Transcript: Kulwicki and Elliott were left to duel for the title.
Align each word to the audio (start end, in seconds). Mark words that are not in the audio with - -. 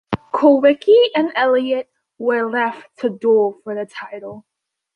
Kulwicki 0.33 0.99
and 1.15 1.31
Elliott 1.35 1.87
were 2.17 2.49
left 2.49 2.87
to 3.01 3.09
duel 3.11 3.59
for 3.63 3.75
the 3.75 3.85
title. 3.85 4.47